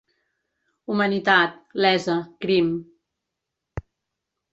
[0.93, 2.15] Humanitat, lesa,
[2.45, 2.71] crim...